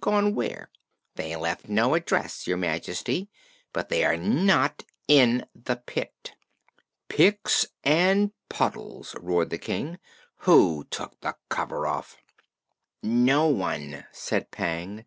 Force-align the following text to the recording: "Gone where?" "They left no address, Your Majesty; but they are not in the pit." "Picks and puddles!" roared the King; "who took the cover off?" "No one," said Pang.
"Gone 0.00 0.36
where?" 0.36 0.70
"They 1.16 1.34
left 1.34 1.68
no 1.68 1.96
address, 1.96 2.46
Your 2.46 2.56
Majesty; 2.56 3.28
but 3.72 3.88
they 3.88 4.04
are 4.04 4.16
not 4.16 4.84
in 5.08 5.44
the 5.56 5.74
pit." 5.74 6.34
"Picks 7.08 7.66
and 7.82 8.30
puddles!" 8.48 9.16
roared 9.20 9.50
the 9.50 9.58
King; 9.58 9.98
"who 10.46 10.84
took 10.88 11.20
the 11.20 11.34
cover 11.48 11.84
off?" 11.84 12.16
"No 13.02 13.48
one," 13.48 14.06
said 14.12 14.52
Pang. 14.52 15.04